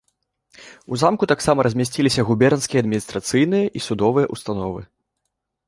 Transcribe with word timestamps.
У 0.95 0.97
замку 1.01 1.27
таксама 1.31 1.65
размясціліся 1.67 2.25
губернскія 2.31 2.79
адміністрацыйныя 2.85 3.65
і 3.81 3.85
судовыя 3.91 4.25
ўстановы. 4.35 4.81